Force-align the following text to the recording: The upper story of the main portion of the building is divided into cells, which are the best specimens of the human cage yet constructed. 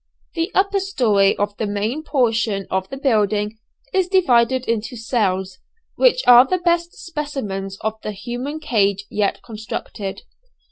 The 0.33 0.49
upper 0.55 0.79
story 0.79 1.37
of 1.37 1.55
the 1.57 1.67
main 1.67 2.01
portion 2.01 2.65
of 2.71 2.89
the 2.89 2.97
building 2.97 3.59
is 3.93 4.07
divided 4.07 4.67
into 4.67 4.95
cells, 4.97 5.59
which 5.95 6.23
are 6.25 6.43
the 6.47 6.57
best 6.57 6.93
specimens 6.95 7.77
of 7.81 8.01
the 8.01 8.11
human 8.11 8.59
cage 8.59 9.05
yet 9.11 9.43
constructed. 9.43 10.23